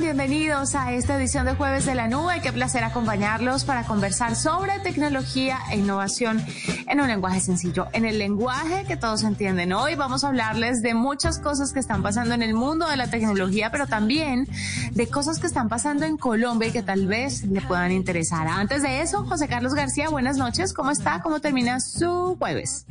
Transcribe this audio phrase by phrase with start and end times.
[0.00, 2.40] Bienvenidos a esta edición de Jueves de la Nube.
[2.40, 6.40] Qué placer acompañarlos para conversar sobre tecnología e innovación
[6.86, 9.72] en un lenguaje sencillo, en el lenguaje que todos entienden.
[9.72, 13.10] Hoy vamos a hablarles de muchas cosas que están pasando en el mundo de la
[13.10, 14.46] tecnología, pero también
[14.92, 18.46] de cosas que están pasando en Colombia y que tal vez le puedan interesar.
[18.46, 20.72] Antes de eso, José Carlos García, buenas noches.
[20.72, 21.22] ¿Cómo está?
[21.22, 22.86] ¿Cómo termina su jueves?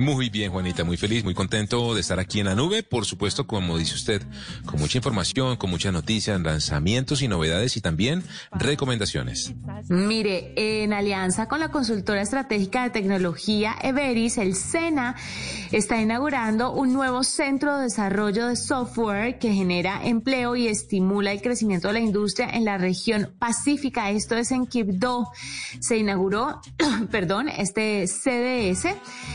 [0.00, 2.82] Muy bien, Juanita, muy feliz, muy contento de estar aquí en la nube.
[2.82, 4.22] Por supuesto, como dice usted,
[4.64, 9.52] con mucha información, con muchas noticias, lanzamientos y novedades y también recomendaciones.
[9.90, 15.16] Mire, en alianza con la consultora estratégica de tecnología Everis, el SENA
[15.70, 21.42] está inaugurando un nuevo centro de desarrollo de software que genera empleo y estimula el
[21.42, 24.10] crecimiento de la industria en la región pacífica.
[24.10, 25.30] Esto es en Quibdó.
[25.78, 26.62] Se inauguró,
[27.10, 28.94] perdón, este CDS.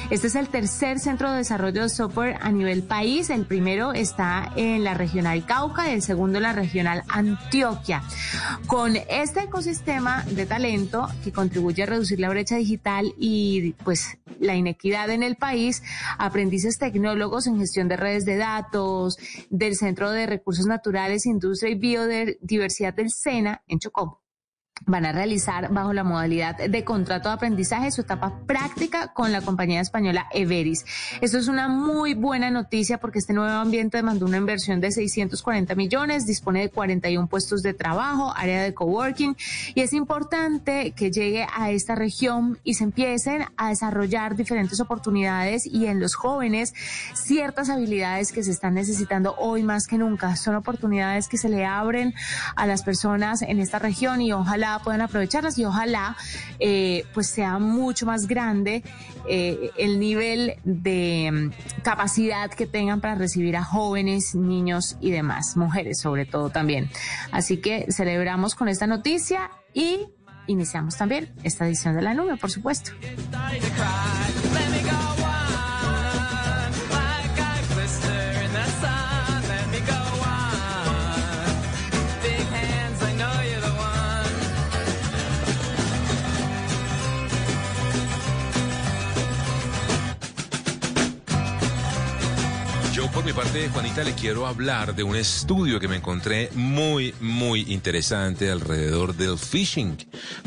[0.10, 3.30] Este es el tercer centro de desarrollo de software a nivel país.
[3.30, 8.02] El primero está en la regional Cauca y el segundo en la regional Antioquia.
[8.66, 14.56] Con este ecosistema de talento que contribuye a reducir la brecha digital y pues la
[14.56, 15.84] inequidad en el país,
[16.18, 19.18] aprendices tecnólogos en gestión de redes de datos
[19.50, 24.25] del Centro de Recursos Naturales, Industria y Biodiversidad del SENA en Chocó
[24.86, 29.42] van a realizar bajo la modalidad de contrato de aprendizaje su etapa práctica con la
[29.42, 30.86] compañía española Everis.
[31.22, 35.76] Esto es una muy buena noticia porque este nuevo ambiente demandó una inversión de 640
[35.76, 39.36] millones, dispone de 41 puestos de trabajo, área de coworking
[39.74, 45.66] y es importante que llegue a esta región y se empiecen a desarrollar diferentes oportunidades
[45.66, 46.74] y en los jóvenes
[47.14, 50.36] ciertas habilidades que se están necesitando hoy más que nunca.
[50.36, 52.14] Son oportunidades que se le abren
[52.56, 56.16] a las personas en esta región y ojalá puedan aprovecharlas y ojalá
[56.60, 58.84] eh, pues sea mucho más grande
[59.28, 65.58] eh, el nivel de mm, capacidad que tengan para recibir a jóvenes, niños y demás,
[65.58, 66.90] mujeres sobre todo también.
[67.32, 70.08] Así que celebramos con esta noticia y
[70.48, 72.92] iniciamos también esta edición de la nube, por supuesto.
[93.16, 97.62] Por mi parte, Juanita, le quiero hablar de un estudio que me encontré muy, muy
[97.72, 99.96] interesante alrededor del phishing.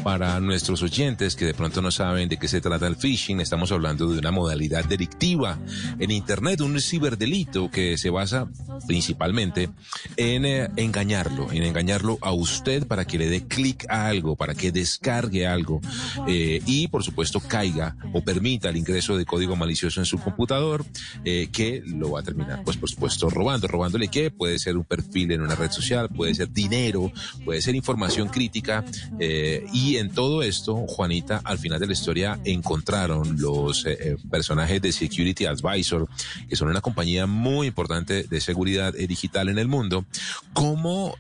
[0.05, 3.73] Para nuestros oyentes que de pronto no saben de qué se trata el phishing, estamos
[3.73, 5.59] hablando de una modalidad delictiva
[5.99, 8.49] en Internet, un ciberdelito que se basa
[8.87, 9.71] principalmente
[10.19, 14.55] en eh, engañarlo, en engañarlo a usted para que le dé clic a algo, para
[14.55, 15.81] que descargue algo
[16.27, 20.85] eh, y, por supuesto, caiga o permita el ingreso de código malicioso en su computador
[21.25, 24.85] eh, que lo va a terminar pues por supuesto robando, robándole qué, puede ser un
[24.85, 27.13] perfil en una red social, puede ser dinero,
[27.45, 28.85] puede ser información crítica
[29.19, 34.17] eh, y en todo esto, Juanita, al final de la historia encontraron los eh, eh,
[34.31, 36.09] personajes de Security Advisor,
[36.49, 40.05] que son una compañía muy importante de seguridad digital en el mundo,
[40.53, 41.17] cómo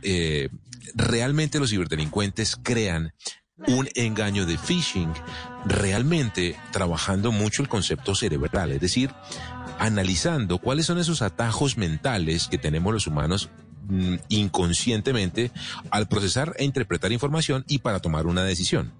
[0.94, 3.12] realmente los ciberdelincuentes crean
[3.66, 5.12] un engaño de phishing,
[5.64, 9.10] realmente trabajando mucho el concepto cerebral, es decir,
[9.78, 13.50] analizando cuáles son esos atajos mentales que tenemos los humanos
[13.88, 15.50] mm, inconscientemente
[15.90, 18.93] al procesar e interpretar información y para tomar una decisión.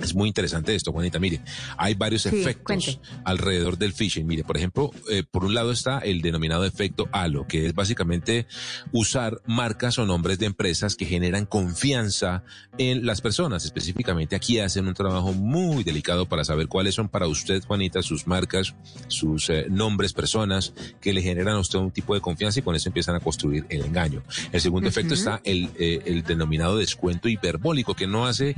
[0.00, 1.18] Es muy interesante esto, Juanita.
[1.18, 1.40] Mire,
[1.76, 4.26] hay varios efectos alrededor del phishing.
[4.26, 8.46] Mire, por ejemplo, eh, por un lado está el denominado efecto halo, que es básicamente
[8.92, 12.42] usar marcas o nombres de empresas que generan confianza
[12.76, 13.64] en las personas.
[13.64, 18.26] Específicamente aquí hacen un trabajo muy delicado para saber cuáles son para usted, Juanita, sus
[18.26, 18.74] marcas,
[19.06, 22.74] sus eh, nombres, personas que le generan a usted un tipo de confianza y con
[22.74, 24.24] eso empiezan a construir el engaño.
[24.50, 28.56] El segundo efecto está el, eh, el denominado descuento hiperbólico, que no hace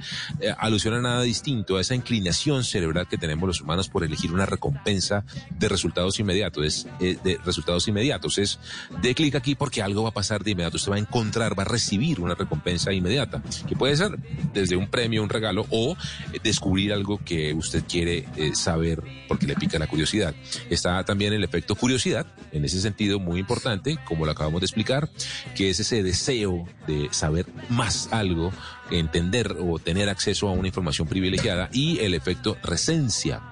[0.59, 4.47] alusión a nada distinto a esa inclinación cerebral que tenemos los humanos por elegir una
[4.47, 6.65] recompensa de resultados inmediatos.
[6.65, 8.39] Es eh, de resultados inmediatos.
[8.39, 8.59] Es
[9.03, 10.77] de clic aquí porque algo va a pasar de inmediato.
[10.77, 14.17] Usted va a encontrar, va a recibir una recompensa inmediata, que puede ser
[14.53, 15.97] desde un premio, un regalo o
[16.33, 20.35] eh, descubrir algo que usted quiere eh, saber porque le pica la curiosidad.
[20.69, 25.09] Está también el efecto curiosidad, en ese sentido muy importante, como lo acabamos de explicar,
[25.55, 28.53] que es ese deseo de saber más algo
[28.91, 33.43] entender o tener acceso a una información privilegiada y el efecto resencia,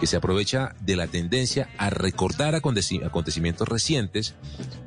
[0.00, 4.34] que se aprovecha de la tendencia a recordar acontecimientos recientes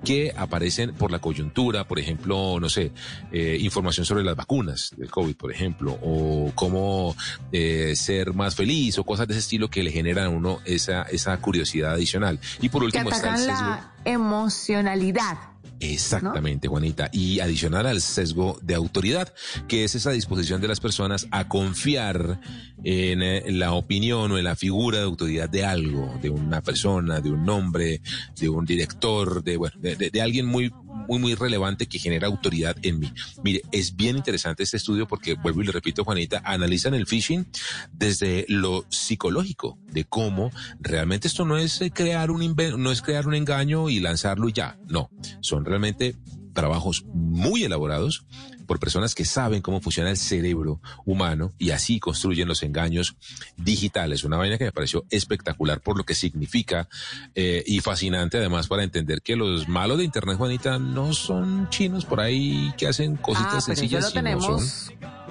[0.03, 2.91] que aparecen por la coyuntura, por ejemplo, no sé,
[3.31, 7.15] eh, información sobre las vacunas del COVID, por ejemplo, o cómo
[7.51, 11.03] eh, ser más feliz o cosas de ese estilo que le generan a uno esa,
[11.03, 12.39] esa curiosidad adicional.
[12.62, 15.50] Y por último está la emocionalidad
[15.81, 17.10] Exactamente, Juanita.
[17.12, 19.33] Y adicional al sesgo de autoridad,
[19.68, 22.39] que es esa disposición de las personas a confiar
[22.83, 27.19] en, eh, la opinión o en la figura de autoridad de algo, de una persona,
[27.19, 28.01] de un nombre,
[28.39, 32.99] de un director, de, bueno, de, alguien muy, muy, muy relevante que genera autoridad en
[32.99, 33.11] mí.
[33.43, 37.47] Mire, es bien interesante este estudio porque, vuelvo y le repito, Juanita, analizan el phishing
[37.91, 42.41] desde lo psicológico, de cómo realmente esto no es eh, crear un
[42.77, 45.09] no es crear un engaño y lanzarlo y ya, no,
[45.41, 46.15] son realmente
[46.53, 48.25] trabajos muy elaborados
[48.65, 53.15] por personas que saben cómo funciona el cerebro humano y así construyen los engaños
[53.57, 54.24] digitales.
[54.24, 56.88] Una vaina que me pareció espectacular por lo que significa
[57.36, 62.06] eh, y fascinante además para entender que los malos de Internet, Juanita, no son chinos
[62.06, 64.59] por ahí que hacen cositas ah, sencillas, sino son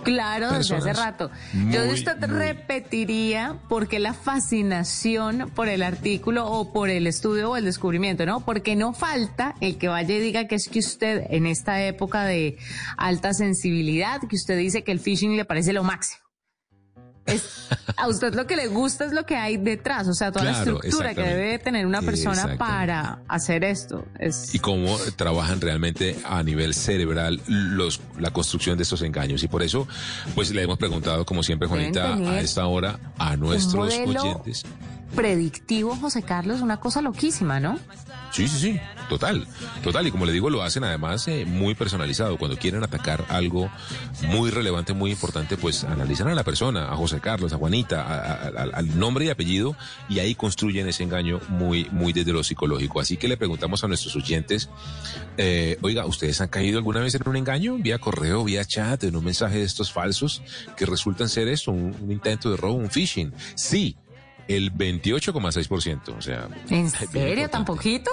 [0.02, 1.30] Claro, desde hace rato.
[1.70, 7.64] Yo esto repetiría porque la fascinación por el artículo o por el estudio o el
[7.64, 8.40] descubrimiento, ¿no?
[8.40, 12.24] Porque no falta el que vaya y diga que es que usted en esta época
[12.24, 12.58] de
[12.96, 16.19] alta sensibilidad, que usted dice que el phishing le parece lo máximo
[17.96, 20.52] a usted lo que le gusta es lo que hay detrás, o sea, toda la
[20.52, 24.06] estructura que debe tener una persona para hacer esto.
[24.52, 29.42] Y cómo trabajan realmente a nivel cerebral los, la construcción de estos engaños.
[29.42, 29.86] Y por eso,
[30.34, 34.64] pues le hemos preguntado, como siempre, Juanita, a esta hora a nuestros oyentes
[35.14, 37.78] predictivo, José Carlos, una cosa loquísima, ¿no?
[38.32, 39.46] Sí, sí, sí, total,
[39.82, 40.06] total.
[40.06, 42.38] Y como le digo, lo hacen además eh, muy personalizado.
[42.38, 43.70] Cuando quieren atacar algo
[44.28, 48.98] muy relevante, muy importante, pues analizan a la persona, a José Carlos, a Juanita, al
[48.98, 49.76] nombre y apellido,
[50.08, 53.00] y ahí construyen ese engaño muy, muy desde lo psicológico.
[53.00, 54.68] Así que le preguntamos a nuestros oyentes,
[55.36, 57.78] eh, oiga, ¿ustedes han caído alguna vez en un engaño?
[57.78, 60.42] Vía correo, vía chat, en un mensaje de estos falsos
[60.76, 63.34] que resultan ser esto, un, un intento de robo, un phishing.
[63.56, 63.96] Sí,
[64.50, 66.16] el 28,6%.
[66.16, 67.48] O sea, ¿En serio?
[67.48, 68.10] ¿Tan poquito?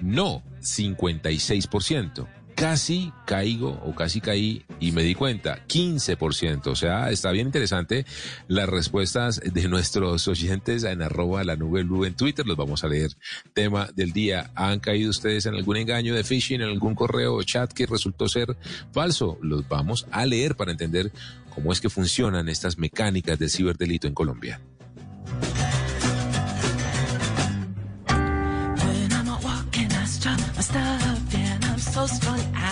[0.00, 2.26] No, 56%.
[2.54, 6.68] Casi caigo o casi caí y me di cuenta, 15%.
[6.68, 8.04] O sea, está bien interesante
[8.48, 12.46] las respuestas de nuestros oyentes en arroba la nube blue en Twitter.
[12.46, 13.10] Los vamos a leer.
[13.52, 14.50] Tema del día.
[14.56, 18.28] ¿Han caído ustedes en algún engaño de phishing, en algún correo o chat que resultó
[18.28, 18.56] ser
[18.92, 19.38] falso?
[19.42, 21.12] Los vamos a leer para entender
[21.54, 24.60] cómo es que funcionan estas mecánicas del ciberdelito en Colombia.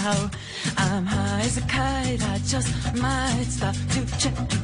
[0.07, 0.31] Out.
[0.79, 4.37] I'm high as a kite, I just might stop to check.
[4.53, 4.61] You.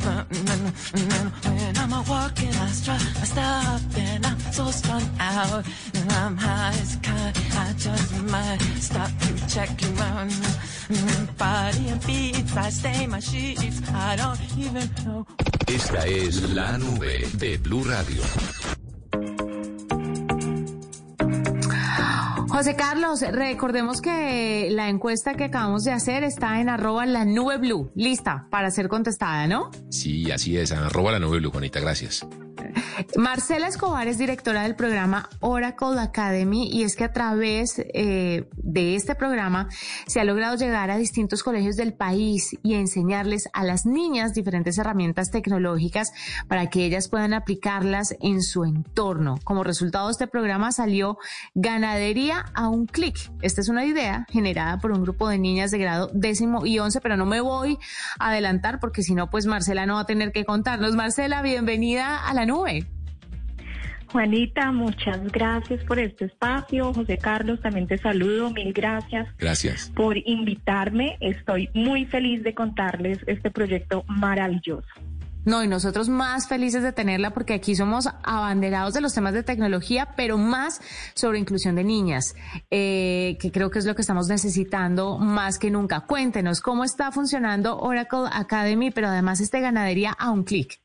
[1.44, 5.64] When I'm walking, I strut my stuff and I'm so strung out.
[5.94, 9.70] And I'm high as a kite, I just might stop to check.
[9.82, 10.30] You out.
[11.38, 15.26] Body and beats, I stay my sheets, I don't even know.
[15.66, 18.22] Esta es la nube de Blue Radio.
[22.52, 27.56] José Carlos, recordemos que la encuesta que acabamos de hacer está en arroba la nube
[27.56, 29.70] blue, lista para ser contestada, ¿no?
[29.88, 32.26] Sí, así es, en arroba la nube blue, Juanita, gracias.
[33.16, 38.96] Marcela Escobar es directora del programa Oracle Academy y es que a través eh, de
[38.96, 39.68] este programa
[40.06, 44.78] se ha logrado llegar a distintos colegios del país y enseñarles a las niñas diferentes
[44.78, 46.12] herramientas tecnológicas
[46.48, 49.38] para que ellas puedan aplicarlas en su entorno.
[49.44, 51.18] Como resultado de este programa salió
[51.54, 53.30] Ganadería a un clic.
[53.40, 57.00] Esta es una idea generada por un grupo de niñas de grado décimo y once,
[57.00, 57.78] pero no me voy
[58.18, 60.94] a adelantar porque si no, pues Marcela no va a tener que contarnos.
[60.94, 62.91] Marcela, bienvenida a la nube.
[64.12, 66.92] Juanita, muchas gracias por este espacio.
[66.92, 68.50] José Carlos, también te saludo.
[68.50, 69.26] Mil gracias.
[69.38, 69.90] Gracias.
[69.94, 71.16] Por invitarme.
[71.20, 74.86] Estoy muy feliz de contarles este proyecto maravilloso.
[75.44, 79.42] No, y nosotros más felices de tenerla porque aquí somos abanderados de los temas de
[79.42, 80.80] tecnología, pero más
[81.14, 82.36] sobre inclusión de niñas,
[82.70, 86.00] eh, que creo que es lo que estamos necesitando más que nunca.
[86.00, 90.82] Cuéntenos cómo está funcionando Oracle Academy, pero además este ganadería a un clic.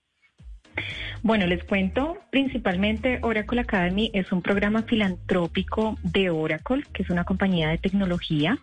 [1.23, 7.23] Bueno, les cuento, principalmente Oracle Academy es un programa filantrópico de Oracle, que es una
[7.23, 8.57] compañía de tecnología.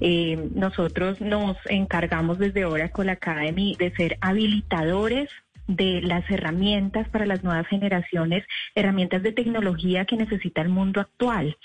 [0.00, 5.30] Eh, nosotros nos encargamos desde Oracle Academy de ser habilitadores
[5.66, 8.44] de las herramientas para las nuevas generaciones,
[8.74, 11.56] herramientas de tecnología que necesita el mundo actual.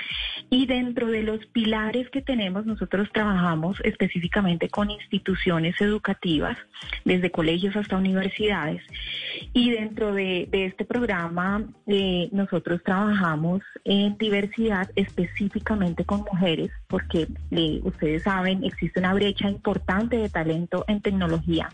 [0.49, 6.57] Y dentro de los pilares que tenemos, nosotros trabajamos específicamente con instituciones educativas,
[7.05, 8.81] desde colegios hasta universidades.
[9.53, 17.79] Y dentro de, este programa, eh, nosotros trabajamos en diversidad específicamente con mujeres, porque eh,
[17.83, 21.69] ustedes saben, existe una brecha importante de talento en tecnología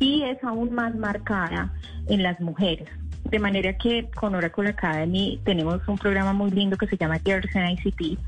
[0.00, 1.72] y es aún más marcada
[2.08, 2.88] en las mujeres.
[3.24, 7.54] De manera que con Oracle Academy tenemos un programa muy lindo que se llama Girls
[7.54, 8.18] in ICT,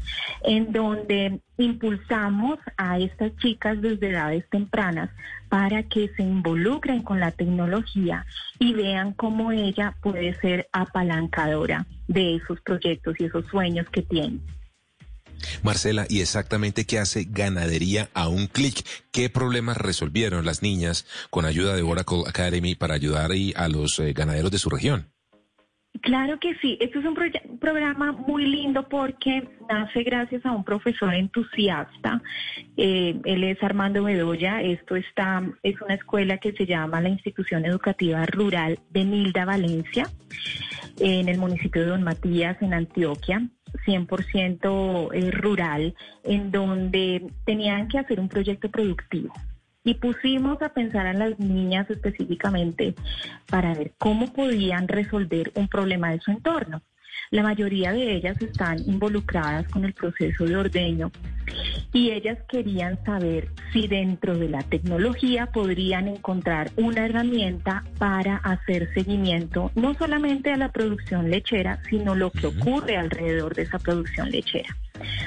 [0.45, 5.11] en donde impulsamos a estas chicas desde edades tempranas
[5.49, 8.27] para que se involucren con la tecnología
[8.59, 14.43] y vean cómo ella puede ser apalancadora de esos proyectos y esos sueños que tienen.
[15.63, 18.85] Marcela, ¿y exactamente qué hace ganadería a un clic?
[19.11, 24.13] ¿Qué problemas resolvieron las niñas con ayuda de Oracle Academy para ayudar a los eh,
[24.13, 25.13] ganaderos de su región?
[26.01, 27.15] Claro que sí, este es un
[27.61, 32.23] programa muy lindo porque nace gracias a un profesor entusiasta.
[32.79, 34.63] Eh, él es Armando Bedoya.
[34.63, 40.09] Esto está, es una escuela que se llama la Institución Educativa Rural de Nilda, Valencia,
[40.99, 43.43] en el municipio de Don Matías, en Antioquia.
[43.87, 49.33] 100% eh, rural, en donde tenían que hacer un proyecto productivo.
[49.85, 52.95] Y pusimos a pensar a las niñas específicamente
[53.51, 56.83] para ver cómo podían resolver un problema de su entorno.
[57.31, 61.11] La mayoría de ellas están involucradas con el proceso de ordeño
[61.93, 68.93] y ellas querían saber si dentro de la tecnología podrían encontrar una herramienta para hacer
[68.95, 74.31] seguimiento no solamente a la producción lechera, sino lo que ocurre alrededor de esa producción
[74.31, 74.77] lechera.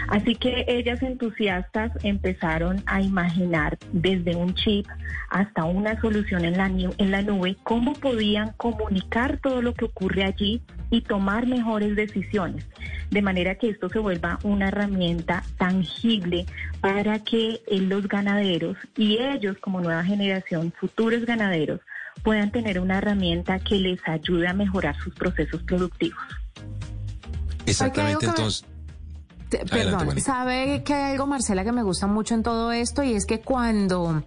[0.10, 4.88] Así que ellas entusiastas empezaron a imaginar desde un chip
[5.30, 10.24] hasta una solución en la, en la nube cómo podían comunicar todo lo que ocurre
[10.24, 12.66] allí y tomar mejores decisiones,
[13.10, 16.46] de manera que esto se vuelva una herramienta tangible
[16.82, 21.82] para que eh, los ganaderos y ellos como nueva generación, futuros ganaderos,
[22.24, 26.24] puedan tener una herramienta que les ayude a mejorar sus procesos productivos.
[27.66, 28.66] Exactamente, entonces...
[29.50, 33.26] Perdón, sabe que hay algo, Marcela, que me gusta mucho en todo esto y es
[33.26, 34.24] que cuando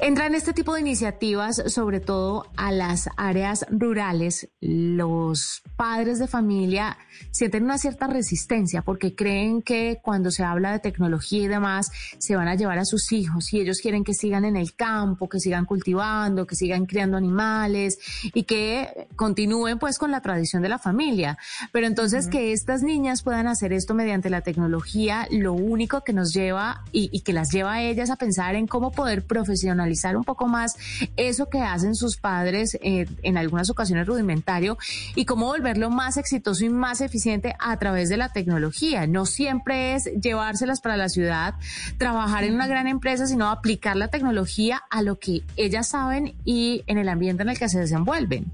[0.00, 4.48] Entran este tipo de iniciativas, sobre todo a las áreas rurales.
[4.60, 6.98] Los padres de familia
[7.30, 12.34] sienten una cierta resistencia porque creen que cuando se habla de tecnología y demás, se
[12.34, 15.38] van a llevar a sus hijos y ellos quieren que sigan en el campo, que
[15.38, 17.98] sigan cultivando, que sigan criando animales
[18.34, 21.38] y que continúen pues con la tradición de la familia.
[21.70, 26.32] Pero entonces que estas niñas puedan hacer esto mediante la tecnología, lo único que nos
[26.32, 30.24] lleva y, y que las lleva a ellas a pensar en cómo poder profesionalizar un
[30.24, 30.76] poco más
[31.16, 34.78] eso que hacen sus padres eh, en algunas ocasiones rudimentario
[35.14, 39.06] y cómo volverlo más exitoso y más eficiente a través de la tecnología.
[39.06, 41.54] No siempre es llevárselas para la ciudad,
[41.98, 46.84] trabajar en una gran empresa, sino aplicar la tecnología a lo que ellas saben y
[46.86, 48.52] en el ambiente en el que se desenvuelven.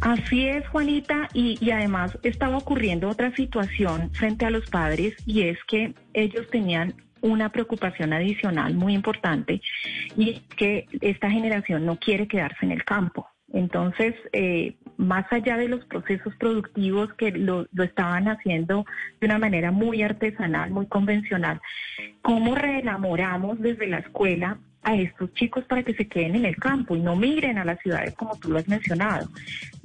[0.00, 5.42] Así es, Juanita, y, y, además estaba ocurriendo otra situación frente a los padres y
[5.42, 9.62] es que ellos tenían una preocupación adicional muy importante
[10.14, 13.26] y es que esta generación no quiere quedarse en el campo.
[13.50, 18.84] Entonces, eh, más allá de los procesos productivos que lo, lo, estaban haciendo
[19.20, 21.60] de una manera muy artesanal, muy convencional,
[22.20, 26.94] ¿cómo reenamoramos desde la escuela a estos chicos para que se queden en el campo
[26.94, 29.28] y no migren a las ciudades como tú lo has mencionado.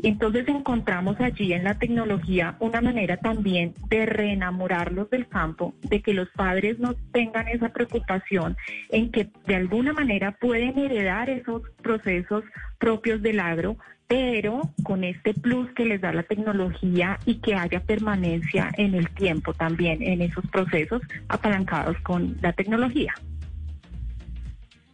[0.04, 6.14] Entonces encontramos allí en la tecnología una manera también de reenamorarlos del campo, de que
[6.14, 8.56] los padres no tengan esa preocupación
[8.90, 12.44] en que de alguna manera pueden heredar esos procesos
[12.78, 13.78] propios del agro,
[14.08, 19.10] pero con este plus que les da la tecnología y que haya permanencia en el
[19.12, 23.14] tiempo también en esos procesos apalancados con la tecnología.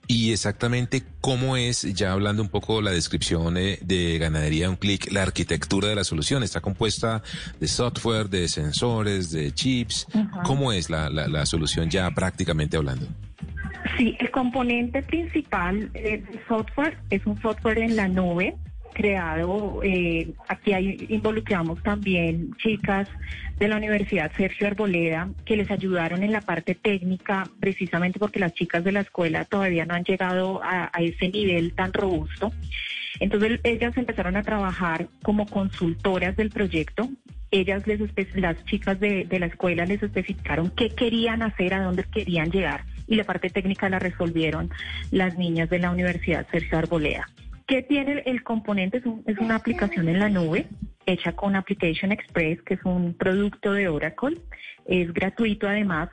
[0.07, 4.75] Y exactamente cómo es, ya hablando un poco de la descripción eh, de ganadería un
[4.75, 7.24] clic, la arquitectura de la solución está compuesta
[7.59, 10.07] de software, de sensores, de chips.
[10.43, 13.07] ¿Cómo es la, la, solución ya prácticamente hablando?
[13.97, 18.55] Sí, el componente principal del software es un software en la nube
[18.95, 23.07] creado, eh, aquí hay, involucramos también chicas
[23.59, 28.53] de la Universidad Sergio Arboleda que les ayudaron en la parte técnica, precisamente porque las
[28.53, 32.51] chicas de la escuela todavía no han llegado a, ese nivel tan robusto.
[33.19, 37.09] Entonces ellas empezaron a trabajar como consultoras del proyecto.
[37.51, 37.99] Ellas, les
[38.35, 42.83] las chicas de, de la escuela les especificaron qué querían hacer, a dónde querían llegar
[43.07, 44.71] y la parte técnica la resolvieron
[45.11, 47.29] las niñas de la Universidad Sergio Arboleda.
[47.67, 49.01] ¿Qué tiene el componente?
[49.25, 50.67] Es, una aplicación en la nube
[51.07, 54.38] hecha con Application Express, que es un producto de Oracle.
[54.86, 56.10] Es gratuito además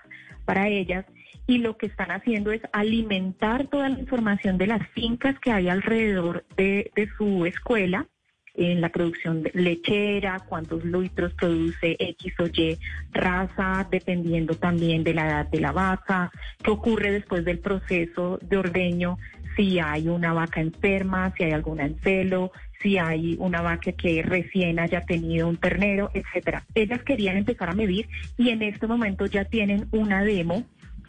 [0.46, 1.04] para ellas
[1.46, 5.68] y lo que están haciendo es alimentar toda la información de las fincas que hay
[5.68, 8.06] alrededor de, su escuela
[8.54, 12.78] en la producción lechera, cuántos litros produce X o Y
[13.12, 16.30] raza, dependiendo también de la edad de la vaca,
[16.62, 19.18] qué ocurre después del proceso de ordeño
[19.56, 24.22] si hay una vaca enferma, si hay alguna en celo, si hay una vaca que
[24.22, 26.64] recién haya tenido un ternero, etcétera.
[26.74, 30.64] Ellas querían empezar a medir y en este momento ya tienen una demo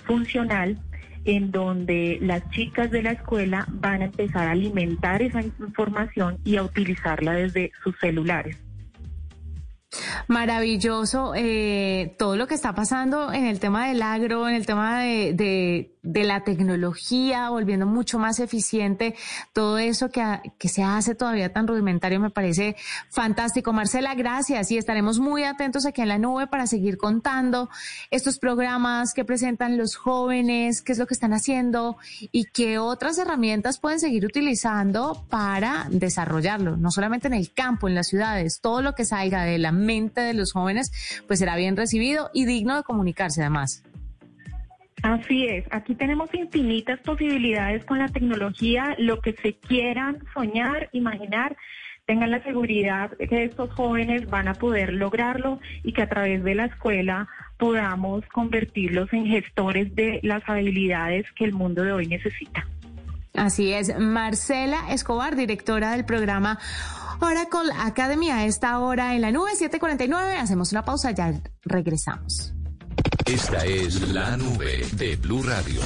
[0.05, 0.79] funcional
[1.25, 6.57] en donde las chicas de la escuela van a empezar a alimentar esa información y
[6.57, 8.57] a utilizarla desde sus celulares.
[10.27, 15.01] Maravilloso eh, todo lo que está pasando en el tema del agro, en el tema
[15.01, 19.15] de, la tecnología, volviendo mucho más eficiente
[19.53, 20.23] todo eso que,
[20.57, 22.75] que se hace todavía tan rudimentario, me parece
[23.09, 23.71] fantástico.
[23.71, 27.69] Marcela, gracias y estaremos muy atentos aquí en la nube para seguir contando
[28.11, 31.97] estos programas que presentan los jóvenes, qué es lo que están haciendo
[32.31, 37.95] y qué otras herramientas pueden seguir utilizando para desarrollarlo, no solamente en el campo, en
[37.95, 40.91] las ciudades, todo lo que salga de la mente de los jóvenes,
[41.27, 43.83] pues será bien recibido y digno de comunicarse además.
[45.03, 51.57] Así es, aquí tenemos infinitas posibilidades con la tecnología, lo que se quieran soñar, imaginar,
[52.05, 56.43] tengan la seguridad de que estos jóvenes van a poder lograrlo y que a través
[56.43, 62.07] de la escuela podamos convertirlos en gestores de las habilidades que el mundo de hoy
[62.07, 62.65] necesita.
[63.35, 66.59] Así es, Marcela Escobar, directora del programa
[67.23, 70.35] Oracle Academy a esta hora en la nube 749.
[70.35, 71.33] Hacemos una pausa, ya
[71.63, 72.53] regresamos.
[73.25, 75.79] Esta es la nube de Blue Radio.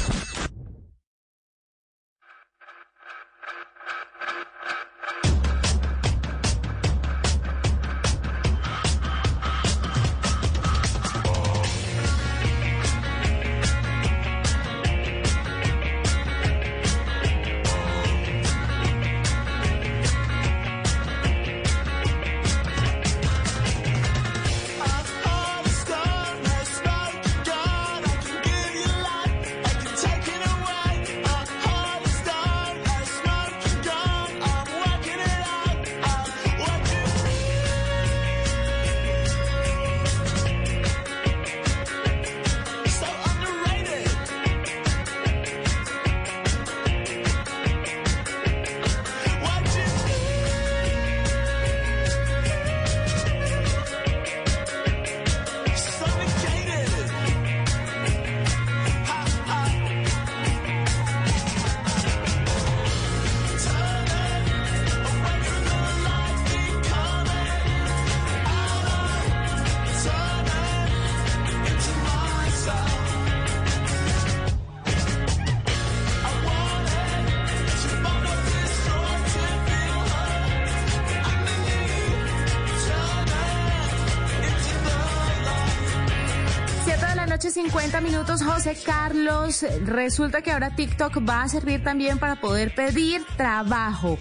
[87.40, 89.64] 50 minutos, José Carlos.
[89.86, 94.18] Resulta que ahora TikTok va a servir también para poder pedir trabajo.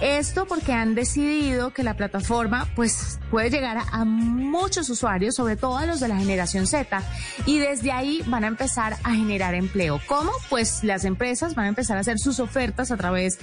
[0.00, 5.78] Esto porque han decidido que la plataforma pues puede llegar a, muchos usuarios, sobre todo
[5.78, 7.02] a los de la generación Z,
[7.44, 10.00] y desde ahí van a empezar a generar empleo.
[10.06, 10.30] ¿Cómo?
[10.48, 13.38] Pues las empresas van a empezar a hacer sus ofertas a través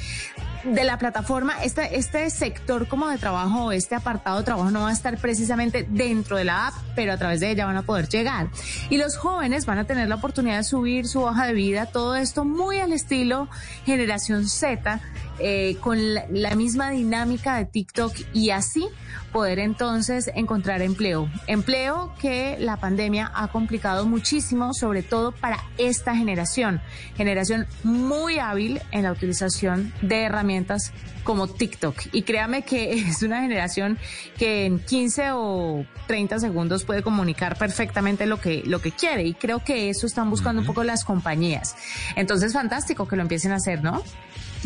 [0.74, 4.90] de la plataforma, este, este sector como de trabajo, este apartado de trabajo no va
[4.90, 8.08] a estar precisamente dentro de la app, pero a través de ella van a poder
[8.10, 8.50] llegar.
[8.90, 12.16] Y los jóvenes van a tener la oportunidad de subir su hoja de vida, todo
[12.16, 13.48] esto muy al estilo
[13.86, 15.00] generación Z,
[15.40, 18.88] eh, con la, misma dinámica de TikTok y así
[19.32, 21.30] poder entonces encontrar empleo.
[21.46, 26.82] Empleo que la pandemia ha complicado muchísimo, sobre todo para esta generación.
[27.16, 30.92] Generación muy hábil en la utilización de herramientas
[31.24, 31.96] como TikTok.
[32.14, 34.00] Y créame que es una generación
[34.38, 39.24] que en 15 o 30 segundos puede comunicar perfectamente lo que, lo que quiere.
[39.24, 41.76] Y creo que eso están buscando un poco las compañías.
[42.16, 44.02] Entonces, fantástico que lo empiecen a hacer, ¿no?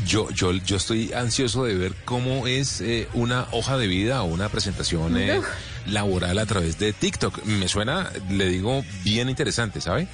[0.06, 4.26] Yo, yo, yo estoy ansioso de ver cómo es eh, una hoja de vida o
[4.26, 5.40] una presentación eh,
[5.86, 7.44] laboral a través de TikTok.
[7.46, 10.08] Me suena, le digo, bien interesante, ¿sabe?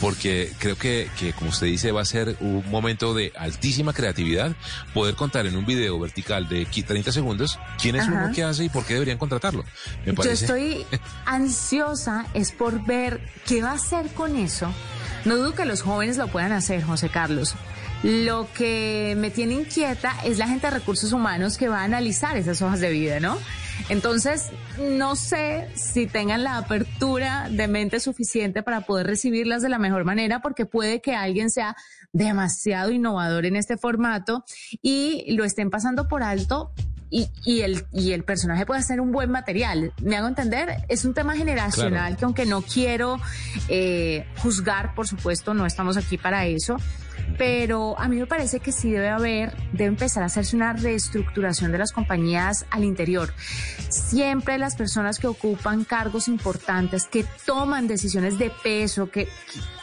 [0.00, 4.54] Porque creo que, que, como usted dice, va a ser un momento de altísima creatividad
[4.94, 8.68] poder contar en un video vertical de 30 segundos quién es uno que hace y
[8.68, 9.64] por qué deberían contratarlo.
[10.06, 10.86] Yo estoy
[11.26, 14.72] ansiosa es por ver qué va a hacer con eso.
[15.24, 17.54] No dudo que los jóvenes lo puedan hacer, José Carlos.
[18.02, 22.36] Lo que me tiene inquieta es la gente de recursos humanos que va a analizar
[22.36, 23.38] esas hojas de vida, ¿no?
[23.88, 29.78] Entonces, no sé si tengan la apertura de mente suficiente para poder recibirlas de la
[29.78, 31.74] mejor manera, porque puede que alguien sea
[32.12, 34.44] demasiado innovador en este formato
[34.82, 36.72] y lo estén pasando por alto
[37.10, 39.92] y, y, el, y el personaje puede ser un buen material.
[40.02, 43.18] Me hago entender, es un tema generacional que aunque no quiero
[43.68, 46.76] eh, juzgar, por supuesto, no estamos aquí para eso,
[47.36, 51.72] pero a mí me parece que sí debe haber, debe empezar a hacerse una reestructuración
[51.72, 53.32] de las compañías al interior.
[53.88, 59.28] Siempre las personas que ocupan cargos importantes, que toman decisiones de peso, que,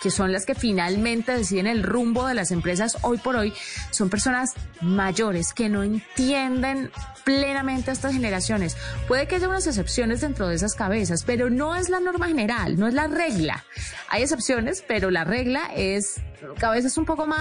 [0.02, 3.54] que son las que finalmente deciden el rumbo de las empresas hoy por hoy,
[3.92, 6.92] son personas mayores que no entienden
[7.24, 8.78] plenamente a estas generaciones.
[9.08, 12.80] Puede que haya unas excepciones dentro de esas cabezas, pero no es la norma general,
[12.80, 13.66] no es la regla.
[14.10, 16.22] Hay excepciones, pero la regla es
[16.60, 17.35] cabezas un poco más,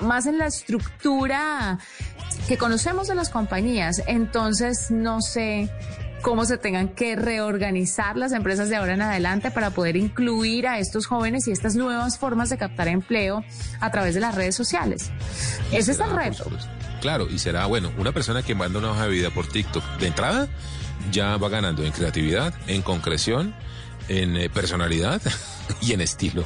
[0.00, 1.78] más en la estructura
[2.46, 4.02] que conocemos de las compañías.
[4.06, 5.70] Entonces, no sé
[6.22, 10.78] cómo se tengan que reorganizar las empresas de ahora en adelante para poder incluir a
[10.78, 13.44] estos jóvenes y estas nuevas formas de captar empleo
[13.80, 15.10] a través de las redes sociales.
[15.72, 16.50] Ese es el reto.
[17.00, 20.08] Claro, y será, bueno, una persona que manda una hoja de vida por TikTok, de
[20.08, 20.48] entrada,
[21.12, 23.54] ya va ganando en creatividad, en concreción,
[24.08, 25.22] en eh, personalidad
[25.80, 26.44] y en estilo.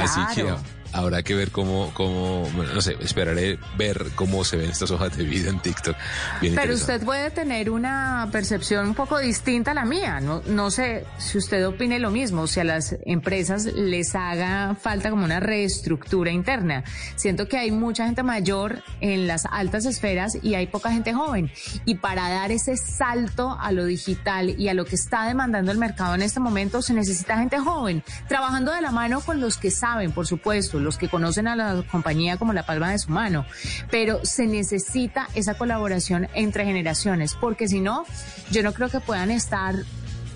[0.00, 0.54] Así que
[0.92, 5.24] habrá que ver cómo, cómo, no sé, esperaré ver cómo se ven estas hojas de
[5.24, 5.96] vida en TikTok.
[6.40, 10.20] Pero usted puede tener una percepción un poco distinta a la mía.
[10.20, 15.10] No, no sé si usted opine lo mismo, si a las empresas les haga falta
[15.10, 16.84] como una reestructura interna.
[17.16, 21.50] Siento que hay mucha gente mayor en las altas esferas y hay poca gente joven.
[21.84, 25.78] Y para dar ese salto a lo digital y a lo que está demandando el
[25.78, 29.70] mercado en este momento, se necesita gente joven, trabajando de la mano con los que
[29.70, 33.46] saben, por supuesto los que conocen a la compañía como la palma de su mano,
[33.90, 38.04] pero se necesita esa colaboración entre generaciones, porque si no,
[38.50, 39.74] yo no creo que puedan estar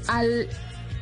[0.09, 0.49] al,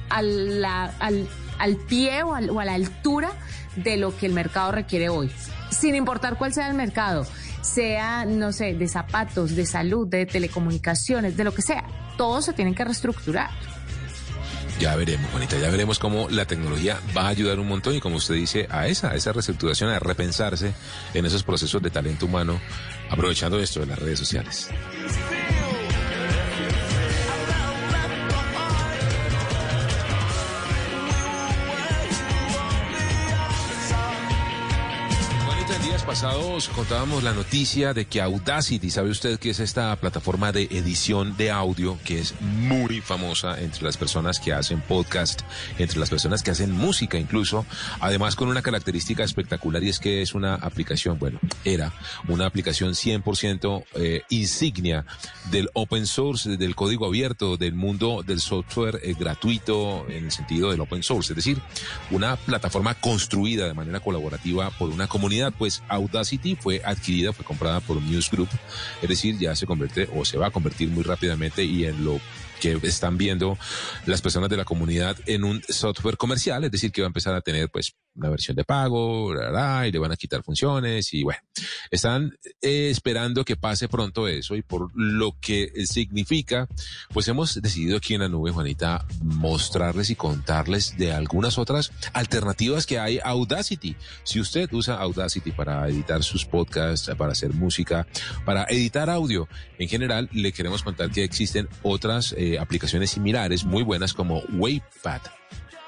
[0.09, 1.28] al, al,
[1.59, 3.33] al pie o, o a la altura
[3.76, 5.30] de lo que el mercado requiere hoy,
[5.70, 7.26] sin importar cuál sea el mercado
[7.64, 11.85] sea, no sé, de zapatos, de salud, de telecomunicaciones, de lo que sea,
[12.16, 13.50] todos se tienen que reestructurar.
[14.80, 18.16] Ya veremos, Juanita, ya veremos cómo la tecnología va a ayudar un montón y como
[18.16, 20.74] usted dice, a esa, a esa reestructuración, a repensarse
[21.14, 22.60] en esos procesos de talento humano,
[23.08, 24.68] aprovechando esto de las redes sociales.
[36.07, 41.37] Pasados contábamos la noticia de que Audacity, ¿sabe usted que es esta plataforma de edición
[41.37, 45.43] de audio que es muy famosa entre las personas que hacen podcast,
[45.79, 47.64] entre las personas que hacen música incluso,
[48.01, 51.93] además con una característica espectacular y es que es una aplicación, bueno, era
[52.29, 55.07] una aplicación 100% eh, insignia
[55.51, 60.71] del open source, del código abierto, del mundo del software eh, gratuito en el sentido
[60.71, 61.61] del open source, es decir,
[62.11, 67.80] una plataforma construida de manera colaborativa por una comunidad, pues Audacity fue adquirida, fue comprada
[67.80, 68.48] por News Group,
[69.02, 72.20] es decir, ya se convierte o se va a convertir muy rápidamente y en lo
[72.61, 73.59] que están viendo
[74.07, 77.35] las personas de la comunidad en un software comercial, es decir, que va a empezar
[77.35, 81.40] a tener pues una versión de pago, y le van a quitar funciones y bueno,
[81.90, 86.68] están eh, esperando que pase pronto eso y por lo que significa,
[87.12, 92.87] pues hemos decidido aquí en la nube, Juanita, mostrarles y contarles de algunas otras alternativas
[92.87, 93.96] que hay Audacity.
[94.22, 98.07] Si usted usa Audacity para editar sus podcasts, para hacer música,
[98.44, 99.48] para editar audio,
[99.79, 105.22] en general le queremos contar que existen otras eh, aplicaciones similares muy buenas como Wavepad.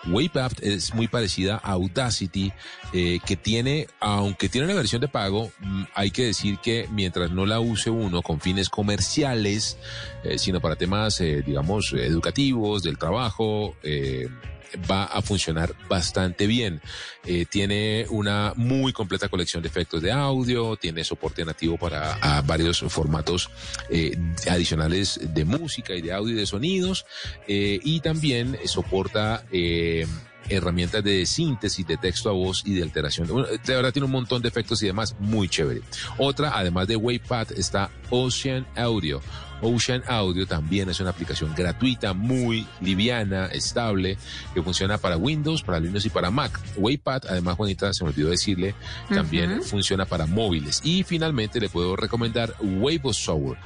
[0.08, 2.52] Wavepad es muy parecida a Audacity,
[2.92, 7.30] eh, que tiene, aunque tiene una versión de pago, mm, hay que decir que mientras
[7.30, 9.78] no la use uno con fines comerciales,
[10.24, 13.76] eh, sino para temas, digamos, educativos, del trabajo,
[14.90, 16.80] va a funcionar bastante bien.
[17.24, 22.80] Eh, tiene una muy completa colección de efectos de audio, tiene soporte nativo para varios
[22.88, 23.50] formatos
[23.90, 24.16] eh,
[24.48, 27.06] adicionales de música y de audio y de sonidos,
[27.48, 29.44] eh, y también soporta
[30.48, 33.28] herramientas de síntesis de texto a voz y de alteración.
[33.28, 35.82] De verdad tiene un montón de efectos y demás, muy chévere.
[36.18, 39.20] Otra, además de Wavepad, está Ocean Audio.
[39.62, 44.18] Ocean Audio también es una aplicación gratuita, muy liviana, estable,
[44.54, 46.60] que funciona para Windows, para Linux y para Mac.
[46.76, 48.74] Wavepad, además, Juanita, se me olvidó decirle,
[49.08, 50.80] también funciona para móviles.
[50.84, 53.56] Y finalmente le puedo recomendar Wavosaur.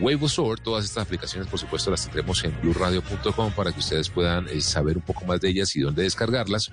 [0.00, 4.60] Wavosaur, todas estas aplicaciones, por supuesto, las tendremos en blueradio.com para que ustedes puedan eh,
[4.60, 6.70] saber un poco más de ellas y dónde descargarlas.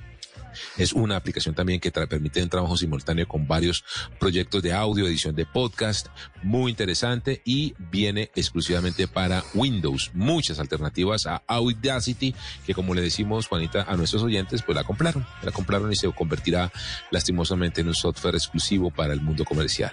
[0.78, 3.84] Es una aplicación también que permite un trabajo simultáneo con varios
[4.20, 6.08] proyectos de audio, edición de podcast,
[6.44, 10.12] muy interesante y viene exclusivamente para Windows.
[10.14, 12.36] Muchas alternativas a Audacity,
[12.66, 15.26] que como le decimos, Juanita, a nuestros oyentes, pues la compraron.
[15.42, 16.72] La compraron y se convertirá
[17.12, 19.92] lastimosamente en un software exclusivo para el mundo comercial.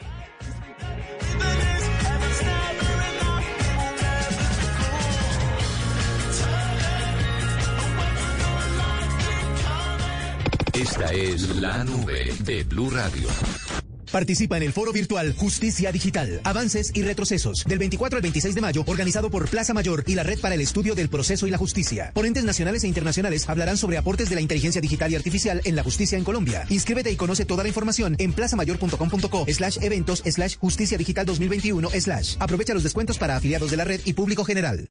[10.93, 13.27] Esta es la nube de Blue Radio.
[14.11, 18.61] Participa en el foro virtual Justicia Digital, Avances y Retrocesos, del 24 al 26 de
[18.61, 21.57] mayo, organizado por Plaza Mayor y la Red para el Estudio del Proceso y la
[21.57, 22.11] Justicia.
[22.13, 25.83] Ponentes nacionales e internacionales hablarán sobre aportes de la inteligencia digital y artificial en la
[25.83, 26.67] justicia en Colombia.
[26.69, 32.37] Inscríbete y conoce toda la información en plazamayor.com.co slash eventos slash justicia digital 2021 slash.
[32.39, 34.91] Aprovecha los descuentos para afiliados de la red y público general.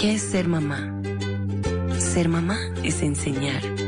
[0.00, 0.94] ¿Qué es ser mamá?
[1.98, 3.87] Ser mamá es enseñar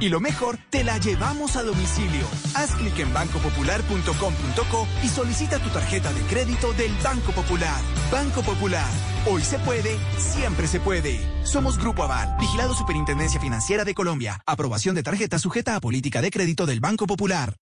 [0.00, 2.24] Y lo mejor, te la llevamos a domicilio.
[2.54, 7.80] Haz clic en bancopopular.com.co y solicita tu tarjeta de crédito del Banco Popular.
[8.10, 8.88] Banco Popular.
[9.26, 11.18] Hoy se puede, siempre se puede.
[11.44, 14.40] Somos Grupo Aval, vigilado Superintendencia Financiera de Colombia.
[14.46, 17.56] Aprobación de tarjeta sujeta a política de crédito del Banco Popular.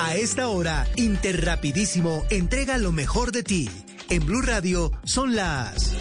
[0.00, 3.70] A esta hora, Interrapidísimo entrega lo mejor de ti.
[4.10, 5.94] En Blue Radio son las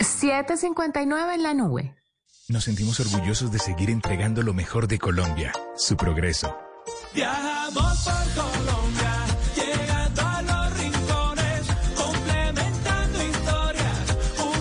[0.00, 1.99] 7:59 en la nube.
[2.50, 6.52] Nos sentimos orgullosos de seguir entregando lo mejor de Colombia, su progreso.
[7.14, 11.60] Viajamos por Colombia, llegando a los rincones,
[11.94, 14.16] complementando historias,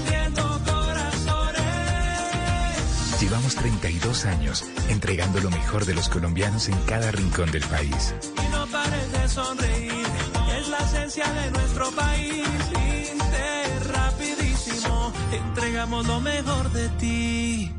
[0.05, 1.63] uniendo corazones.
[3.19, 8.13] Llevamos 32 años entregando lo mejor de los colombianos en cada rincón del país.
[8.37, 10.05] Y no pares de sonreír,
[10.59, 12.45] es la esencia de nuestro país.
[13.81, 17.78] rapidísimo, entregamos lo mejor de ti.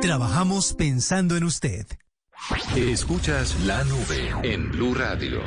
[0.00, 1.86] Trabajamos pensando en usted.
[2.74, 5.42] Escuchas la nube en Blue Radio.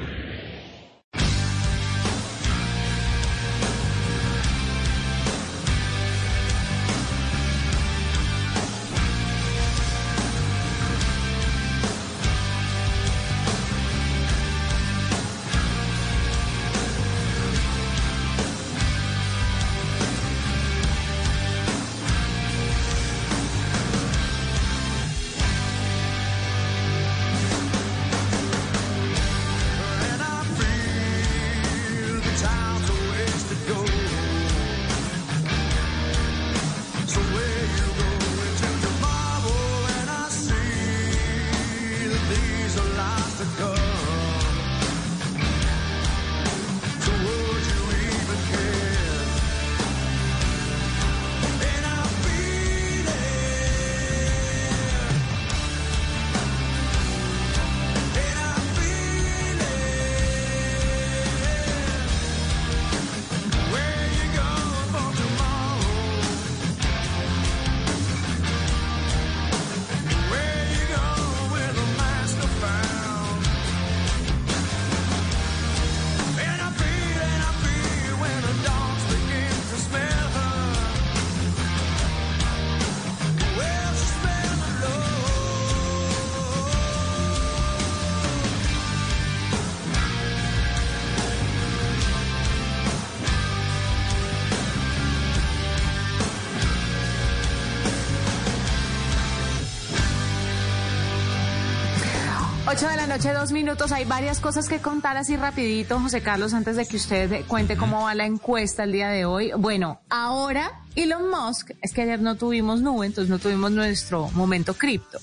[102.73, 103.91] 8 de la noche, dos minutos.
[103.91, 108.01] Hay varias cosas que contar así rapidito, José Carlos, antes de que usted cuente cómo
[108.01, 109.51] va la encuesta el día de hoy.
[109.55, 114.73] Bueno, ahora Elon Musk, es que ayer no tuvimos nube, entonces no tuvimos nuestro momento
[114.73, 115.19] cripto.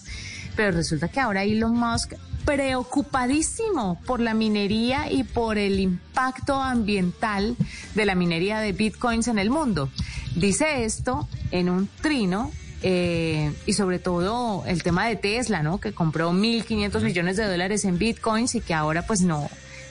[0.54, 2.12] Pero resulta que ahora Elon Musk
[2.44, 7.56] preocupadísimo por la minería y por el impacto ambiental
[7.96, 9.90] de la minería de bitcoins en el mundo.
[10.36, 15.80] Dice esto en un trino eh, y sobre todo el tema de Tesla, ¿no?
[15.80, 19.48] Que compró 1.500 millones de dólares en bitcoins y que ahora pues no,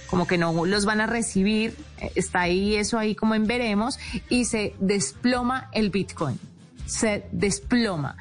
[0.08, 4.00] como que no los van a recibir, eh, está ahí eso ahí como en veremos,
[4.30, 6.40] y se desploma el bitcoin,
[6.86, 8.18] se desploma.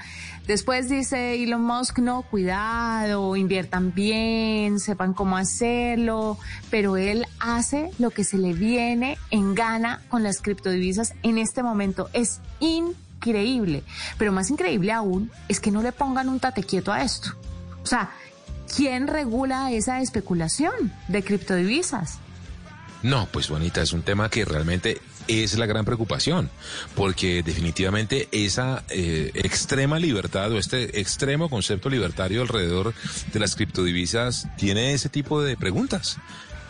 [0.46, 6.38] Después dice Elon Musk, no, cuidado, inviertan bien, sepan cómo hacerlo,
[6.70, 11.62] pero él hace lo que se le viene en gana con las criptodivisas en este
[11.62, 12.09] momento.
[12.14, 13.83] Es increíble increíble.
[14.16, 17.31] Pero más increíble aún es que no le pongan un tate quieto a esto.
[17.83, 18.11] O sea,
[18.74, 22.18] ¿quién regula esa especulación de criptodivisas?
[23.02, 26.50] No, pues bonita, es un tema que realmente es la gran preocupación,
[26.96, 32.94] porque definitivamente esa eh, extrema libertad o este extremo concepto libertario alrededor
[33.33, 36.18] de las criptodivisas tiene ese tipo de preguntas.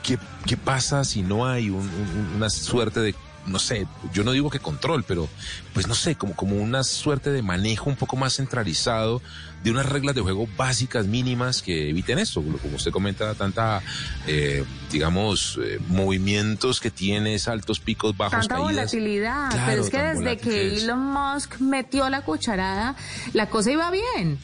[0.02, 3.14] ¿Qué, qué pasa si no hay una suerte de
[3.46, 5.28] no sé, yo no digo que control, pero
[5.72, 9.22] pues no sé, como, como una suerte de manejo un poco más centralizado
[9.62, 12.42] de unas reglas de juego básicas, mínimas, que eviten esto.
[12.42, 13.82] Como usted comenta, tanta,
[14.26, 19.50] eh, digamos, eh, movimientos que tiene, altos picos, bajos, tanta volatilidad.
[19.66, 22.94] pero es que desde que Elon Musk metió la cucharada,
[23.32, 24.38] la cosa iba bien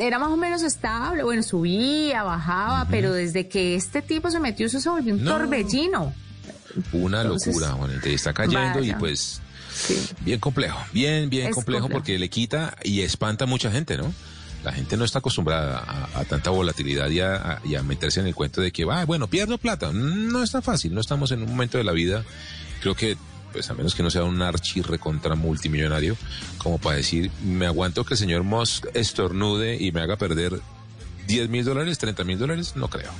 [0.00, 4.66] era más o menos estable, bueno, subía, bajaba, pero desde que este tipo se metió,
[4.66, 6.12] eso se volvió un torbellino.
[6.92, 9.40] Una locura, te está cayendo y pues
[10.20, 14.12] bien complejo, bien, bien complejo, porque le quita y espanta a mucha gente, ¿no?
[14.64, 18.72] La gente no está acostumbrada a, tanta volatilidad y a, meterse en el cuento de
[18.72, 19.92] que, va, bueno, pierdo plata.
[19.92, 22.24] No está fácil, no estamos en un momento de la vida,
[22.80, 23.16] creo que
[23.52, 26.16] pues a menos que no sea un archirre contra multimillonario,
[26.58, 30.60] como para decir, me aguanto que el señor Musk estornude y me haga perder
[31.28, 33.10] 10 mil dólares, 30 mil dólares, no creo.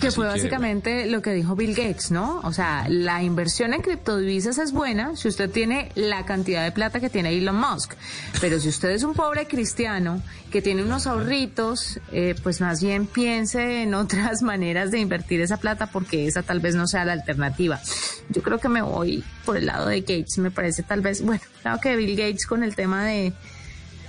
[0.00, 2.40] Que fue básicamente lo que dijo Bill Gates, ¿no?
[2.44, 7.00] O sea, la inversión en criptodivisas es buena si usted tiene la cantidad de plata
[7.00, 7.94] que tiene Elon Musk.
[8.40, 13.06] Pero si usted es un pobre cristiano que tiene unos ahorritos, eh, pues más bien
[13.06, 17.14] piense en otras maneras de invertir esa plata porque esa tal vez no sea la
[17.14, 17.80] alternativa.
[18.28, 21.42] Yo creo que me voy por el lado de Gates, me parece tal vez, bueno,
[21.62, 23.32] claro que Bill Gates con el tema de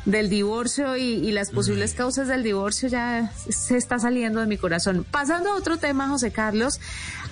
[0.05, 5.05] del divorcio y, las posibles causas del divorcio ya se está saliendo de mi corazón.
[5.09, 6.79] Pasando a otro tema, José Carlos,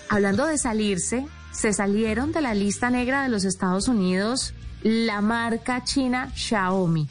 [0.09, 5.83] hablando de salirse, se salieron de la lista negra de los Estados Unidos la marca
[5.83, 7.07] china Xiaomi.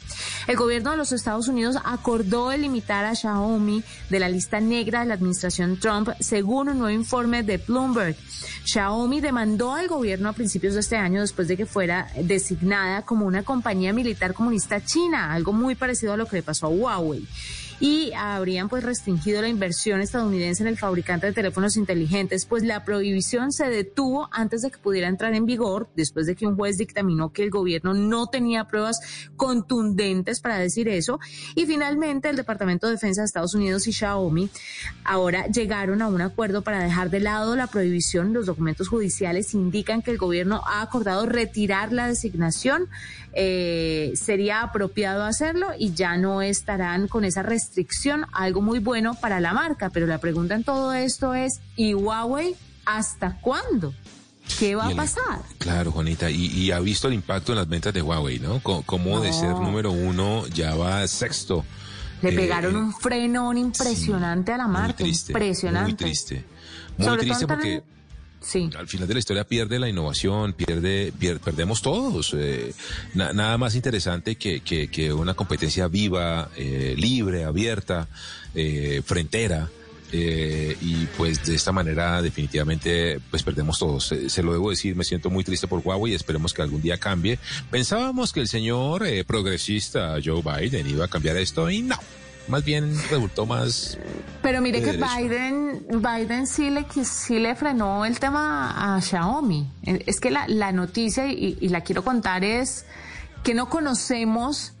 [0.47, 5.07] El gobierno de los Estados Unidos acordó limitar a Xiaomi de la lista negra de
[5.07, 8.15] la administración Trump, según un nuevo informe de Bloomberg.
[8.65, 13.25] Xiaomi demandó al gobierno a principios de este año después de que fuera designada como
[13.25, 17.27] una compañía militar comunista china, algo muy parecido a lo que le pasó a Huawei
[17.79, 22.83] y habrían pues restringido la inversión estadounidense en el fabricante de teléfonos inteligentes, pues la
[22.83, 26.77] prohibición se detuvo antes de que pudiera entrar en vigor, después de que un juez
[26.77, 28.99] dictaminó que el gobierno no tenía pruebas
[29.35, 31.19] contundentes para decir eso,
[31.55, 34.49] y finalmente el Departamento de Defensa de Estados Unidos y Xiaomi
[35.03, 38.33] ahora llegaron a un acuerdo para dejar de lado la prohibición.
[38.33, 42.87] Los documentos judiciales indican que el gobierno ha acordado retirar la designación,
[43.33, 49.13] eh, sería apropiado hacerlo y ya no estarán con esa restricción restricción, algo muy bueno
[49.15, 49.89] para la marca.
[49.89, 52.55] Pero la pregunta en todo esto es, ¿y Huawei
[52.85, 53.93] hasta cuándo?
[54.59, 55.41] ¿Qué va a pasar?
[55.57, 58.61] Claro, Juanita, y, ha visto el impacto en las ventas de Huawei, ¿no?
[58.61, 61.65] Como, de ser número uno ya va sexto
[62.21, 65.05] Le pegaron un frenón impresionante a la marca.
[65.05, 65.91] impresionante.
[65.91, 66.45] Muy triste.
[66.97, 67.83] Muy triste porque
[68.77, 71.11] Al final de la historia pierde la innovación, pierde,
[71.43, 72.33] perdemos todos.
[72.37, 72.73] Eh,
[73.13, 78.07] nada más interesante que, que, una competencia viva, eh, libre, abierta,
[78.55, 79.69] eh, frentera.
[80.09, 84.13] y pues de esta manera definitivamente pues perdemos todos.
[84.27, 86.97] Se, lo debo decir, me siento muy triste por Huawei y esperemos que algún día
[86.97, 87.39] cambie.
[87.69, 91.99] Pensábamos que el señor progresista Joe Biden iba a cambiar esto y no
[92.47, 93.97] más bien resultó más.
[94.41, 99.67] Pero mire que Biden, Biden sí le, sí le frenó el tema a Xiaomi.
[99.83, 102.85] Es que la, la noticia, y, y, la quiero contar, es
[103.43, 104.73] que no conocemos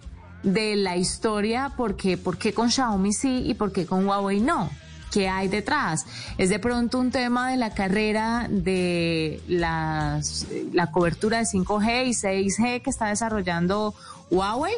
[0.43, 4.69] de la historia porque por qué con Xiaomi sí y por qué con Huawei no.
[5.11, 6.05] ¿Qué hay detrás?
[6.37, 12.11] Es de pronto un tema de la carrera de las, la cobertura de 5G y
[12.11, 13.95] 6G que está desarrollando
[14.29, 14.73] Huawei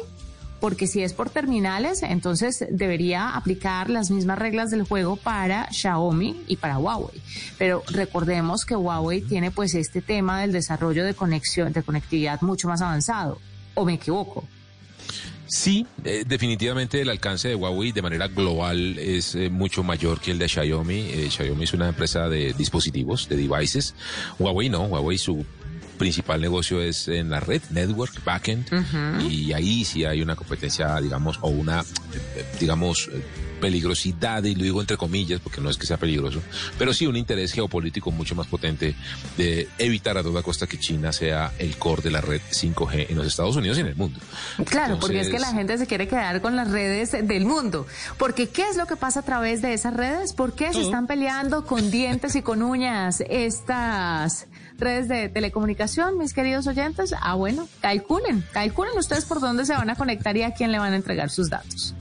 [0.60, 6.44] porque si es por terminales, entonces debería aplicar las mismas reglas del juego para Xiaomi
[6.46, 7.20] y para Huawei.
[7.58, 12.68] Pero recordemos que Huawei tiene pues este tema del desarrollo de conexión, de conectividad mucho
[12.68, 13.38] más avanzado.
[13.74, 14.44] ¿O me equivoco?
[15.46, 20.30] Sí, eh, definitivamente el alcance de Huawei de manera global es eh, mucho mayor que
[20.30, 21.00] el de Xiaomi.
[21.10, 23.96] Eh, Xiaomi es una empresa de dispositivos, de devices.
[24.38, 25.44] Huawei no, Huawei su
[26.00, 28.66] principal negocio es en la red, network, backend,
[29.28, 31.84] y ahí sí hay una competencia, digamos, o una,
[32.58, 33.10] digamos,
[33.60, 36.40] peligrosidad, y lo digo entre comillas, porque no es que sea peligroso,
[36.78, 38.94] pero sí un interés geopolítico mucho más potente
[39.36, 43.18] de evitar a toda costa que China sea el core de la red 5G en
[43.18, 44.18] los Estados Unidos y en el mundo.
[44.64, 47.86] Claro, porque es que la gente se quiere quedar con las redes del mundo.
[48.16, 50.32] Porque ¿qué es lo que pasa a través de esas redes?
[50.32, 54.46] ¿Por qué se están peleando con dientes y con uñas estas
[54.80, 57.14] redes de telecomunicación, mis queridos oyentes?
[57.20, 60.78] Ah, bueno, calculen, calculen ustedes por dónde se van a conectar y a quién le
[60.78, 61.94] van a entregar sus datos.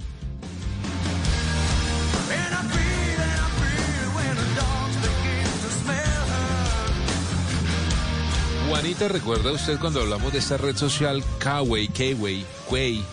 [8.70, 13.04] Juanita, ¿recuerda usted cuando hablamos de esta red social Kawaii, Kway, Kway,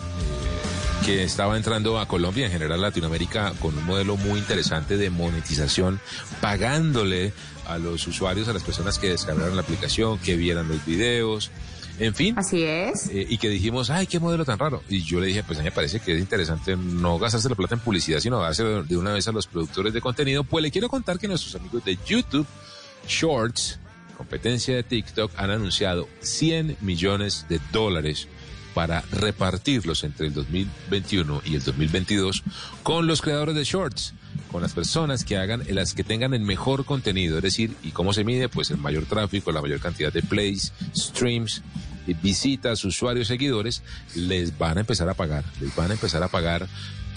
[1.07, 6.01] que estaba entrando a Colombia, en general Latinoamérica, con un modelo muy interesante de monetización,
[6.41, 7.31] pagándole
[7.65, 11.49] a los usuarios, a las personas que descargaron la aplicación, que vieran los videos,
[11.97, 12.37] en fin.
[12.37, 13.07] Así es.
[13.07, 14.83] Eh, y que dijimos, ay, qué modelo tan raro.
[14.89, 17.55] Y yo le dije, pues a mí me parece que es interesante no gastarse la
[17.55, 20.43] plata en publicidad, sino darse de una vez a los productores de contenido.
[20.43, 22.45] Pues le quiero contar que nuestros amigos de YouTube
[23.07, 23.79] Shorts,
[24.17, 28.27] competencia de TikTok, han anunciado 100 millones de dólares
[28.77, 32.43] para repartirlos entre el 2021 y el 2022
[32.83, 34.13] con los creadores de shorts,
[34.51, 38.13] con las personas que hagan, las que tengan el mejor contenido, es decir, ¿y cómo
[38.13, 38.49] se mide?
[38.49, 41.63] Pues el mayor tráfico, la mayor cantidad de plays, streams,
[42.21, 43.81] visitas, usuarios, seguidores,
[44.13, 46.67] les van a empezar a pagar, les van a empezar a pagar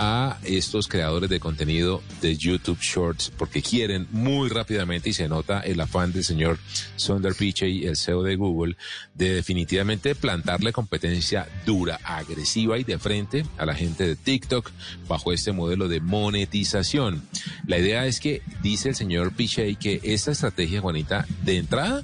[0.02, 5.60] a estos creadores de contenido de YouTube Shorts porque quieren muy rápidamente y se nota
[5.60, 6.58] el afán del señor
[6.96, 8.76] Sundar Pichai, el CEO de Google,
[9.14, 14.70] de definitivamente plantarle competencia dura, agresiva y de frente a la gente de TikTok
[15.06, 17.22] bajo este modelo de monetización.
[17.66, 22.02] La idea es que dice el señor Pichai que esta estrategia, Juanita, de entrada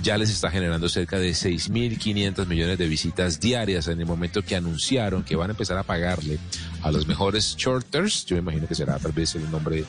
[0.00, 4.54] ya les está generando cerca de 6.500 millones de visitas diarias en el momento que
[4.54, 6.38] anunciaron que van a empezar a pagarle
[6.82, 9.84] a los mejores shorters, yo me imagino que será tal vez el nombre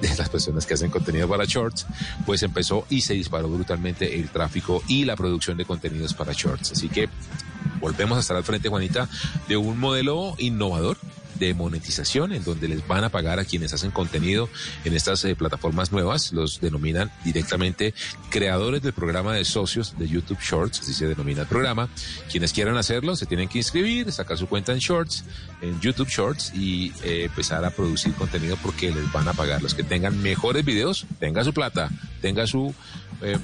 [0.00, 1.86] de las personas que hacen contenido para shorts,
[2.24, 6.72] pues empezó y se disparó brutalmente el tráfico y la producción de contenidos para shorts.
[6.72, 7.08] Así que
[7.80, 9.08] volvemos a estar al frente, Juanita,
[9.48, 10.96] de un modelo innovador
[11.38, 14.48] de monetización en donde les van a pagar a quienes hacen contenido
[14.84, 17.94] en estas eh, plataformas nuevas, los denominan directamente
[18.30, 21.88] creadores del programa de socios de YouTube Shorts, así se denomina el programa.
[22.30, 25.24] Quienes quieran hacerlo se tienen que inscribir, sacar su cuenta en Shorts,
[25.60, 29.62] en YouTube Shorts y eh, empezar a producir contenido porque les van a pagar.
[29.62, 32.74] Los que tengan mejores videos, tenga su plata, tenga su
[33.22, 33.38] eh,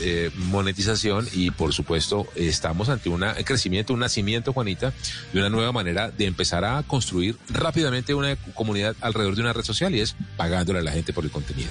[0.00, 4.92] eh, monetización y por supuesto estamos ante un crecimiento, un nacimiento, Juanita,
[5.32, 9.64] de una nueva manera de empezar a construir rápidamente una comunidad alrededor de una red
[9.64, 11.70] social y es pagándole a la gente por el contenido.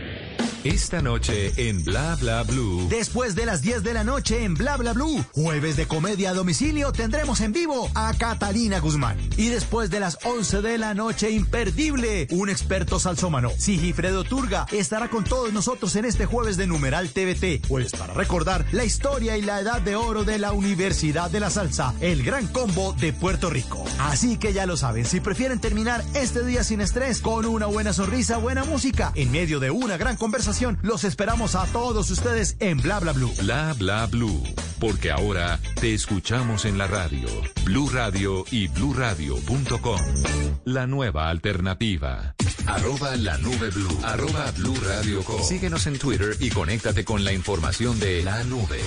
[0.63, 2.87] Esta noche en Bla Bla Blue.
[2.87, 6.33] Después de las 10 de la noche en Bla Bla Blue, jueves de comedia a
[6.35, 9.17] domicilio, tendremos en vivo a Catalina Guzmán.
[9.37, 15.09] Y después de las 11 de la noche, imperdible, un experto salsómano, Sigifredo Turga, estará
[15.09, 17.67] con todos nosotros en este jueves de Numeral TVT.
[17.67, 21.49] Pues para recordar la historia y la edad de oro de la Universidad de la
[21.49, 23.83] Salsa, el gran combo de Puerto Rico.
[23.97, 27.93] Así que ya lo saben, si prefieren terminar este día sin estrés, con una buena
[27.93, 30.50] sonrisa, buena música, en medio de una gran conversación,
[30.81, 33.31] los esperamos a todos ustedes en Bla Bla Blue.
[33.39, 34.43] Bla Bla Blue,
[34.79, 37.27] porque ahora te escuchamos en la radio,
[37.63, 40.01] Blue Radio y bluradio.com.
[40.65, 42.35] La nueva alternativa.
[42.67, 43.99] Arroba la nube blue.
[44.03, 48.79] Arroba blue radio Síguenos en Twitter y conéctate con la información de la nube.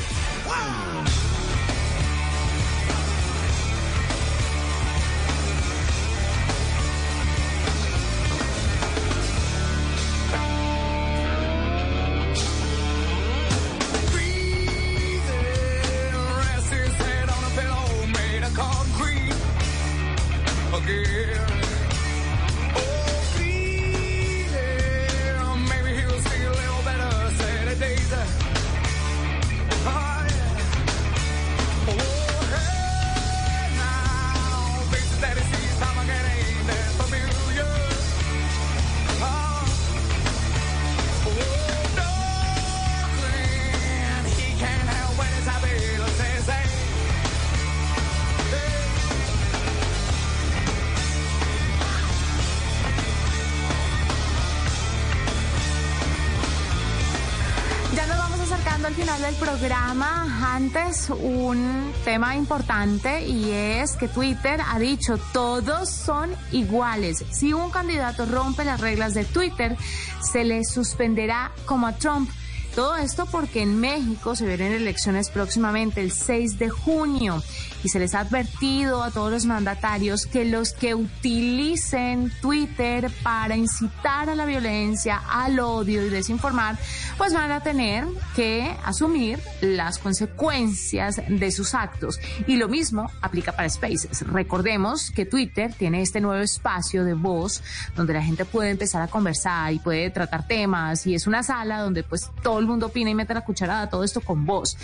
[61.11, 67.25] Un tema importante y es que Twitter ha dicho todos son iguales.
[67.31, 69.77] Si un candidato rompe las reglas de Twitter,
[70.21, 72.31] se le suspenderá como a Trump.
[72.75, 77.43] Todo esto porque en México se vienen elecciones próximamente el 6 de junio
[77.85, 83.57] y se les ha advertido a todos los mandatarios que los que utilicen Twitter para
[83.57, 86.79] incitar a la violencia, al odio y desinformar,
[87.19, 92.19] pues van a tener que asumir las consecuencias de sus actos.
[92.47, 94.23] Y lo mismo aplica para Spaces.
[94.27, 97.63] Recordemos que Twitter tiene este nuevo espacio de voz
[97.95, 101.81] donde la gente puede empezar a conversar y puede tratar temas y es una sala
[101.81, 104.77] donde pues todo el mundo opina y mete la cucharada, todo esto con voz.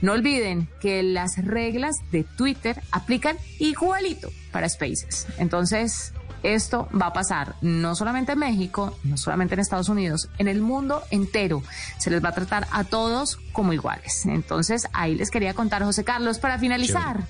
[0.00, 5.26] No olviden que las reglas de Twitter aplican igualito para Spaces.
[5.38, 10.48] Entonces, esto va a pasar no solamente en México, no solamente en Estados Unidos, en
[10.48, 11.62] el mundo entero.
[11.98, 14.24] Se les va a tratar a todos como iguales.
[14.26, 17.24] Entonces, ahí les quería contar, José Carlos, para finalizar.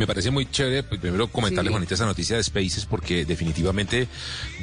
[0.00, 4.08] Me parece muy chévere, pues, primero comentarle, Juanita, esa noticia de Spaces, porque definitivamente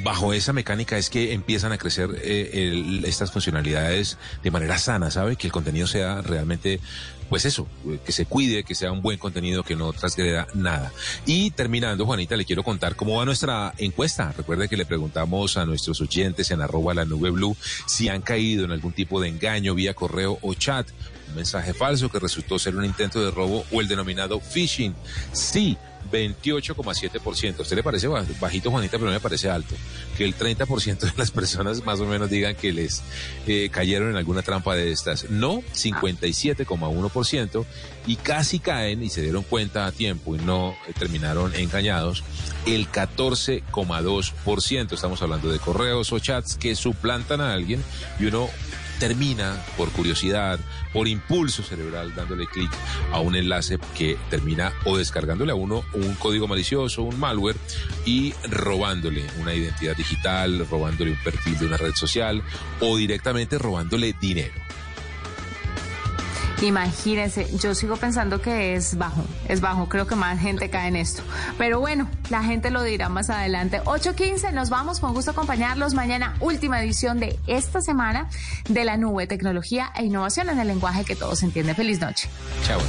[0.02, 5.36] bajo esa mecánica es que empiezan a crecer eh, estas funcionalidades de manera sana, ¿sabe?
[5.36, 6.80] Que el contenido sea realmente
[7.28, 7.68] pues eso,
[8.04, 10.92] que se cuide, que sea un buen contenido, que no transgreda nada.
[11.24, 14.34] Y terminando, Juanita, le quiero contar cómo va nuestra encuesta.
[14.36, 18.64] Recuerde que le preguntamos a nuestros oyentes en arroba la nube blue si han caído
[18.64, 20.88] en algún tipo de engaño vía correo o chat
[21.34, 24.94] mensaje falso que resultó ser un intento de robo o el denominado phishing.
[25.32, 25.76] Sí,
[26.10, 27.58] 28,7%.
[27.58, 29.74] ¿A usted le parece bajito, Juanita, pero me parece alto?
[30.16, 33.02] Que el 30% de las personas más o menos digan que les
[33.46, 35.30] eh, cayeron en alguna trampa de estas.
[35.30, 37.64] No, 57,1%.
[38.06, 42.24] Y casi caen y se dieron cuenta a tiempo y no eh, terminaron engañados.
[42.66, 44.92] El 14,2%.
[44.92, 47.82] Estamos hablando de correos o chats que suplantan a alguien
[48.18, 48.48] y uno
[48.98, 50.58] termina por curiosidad,
[50.92, 52.70] por impulso cerebral, dándole clic
[53.12, 57.56] a un enlace que termina o descargándole a uno un código malicioso, un malware
[58.04, 62.42] y robándole una identidad digital, robándole un perfil de una red social
[62.80, 64.54] o directamente robándole dinero.
[66.60, 70.96] Imagínense, yo sigo pensando que es bajo, es bajo, creo que más gente cae en
[70.96, 71.22] esto.
[71.56, 73.80] Pero bueno, la gente lo dirá más adelante.
[73.84, 78.28] 8.15, nos vamos, con gusto acompañarlos mañana, última edición de esta semana
[78.68, 81.76] de la nube, tecnología e innovación en el lenguaje que todos entienden.
[81.76, 82.28] Feliz noche.
[82.64, 82.80] Chao.